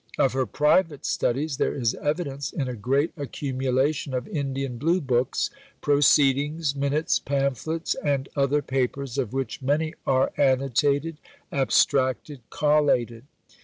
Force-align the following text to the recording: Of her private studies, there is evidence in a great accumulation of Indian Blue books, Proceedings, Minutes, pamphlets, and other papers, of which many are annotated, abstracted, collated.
Of 0.17 0.33
her 0.33 0.47
private 0.47 1.05
studies, 1.05 1.57
there 1.57 1.75
is 1.75 1.93
evidence 1.93 2.51
in 2.51 2.67
a 2.67 2.73
great 2.75 3.11
accumulation 3.15 4.15
of 4.15 4.27
Indian 4.27 4.79
Blue 4.79 4.99
books, 4.99 5.51
Proceedings, 5.79 6.75
Minutes, 6.75 7.19
pamphlets, 7.19 7.93
and 8.03 8.27
other 8.35 8.63
papers, 8.63 9.19
of 9.19 9.31
which 9.31 9.61
many 9.61 9.93
are 10.07 10.31
annotated, 10.37 11.17
abstracted, 11.51 12.39
collated. 12.49 13.25